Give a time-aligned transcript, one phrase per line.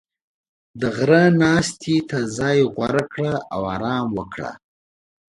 [0.81, 4.51] •د غره ناستې ته ځای غوره کړه او آرام وکړه.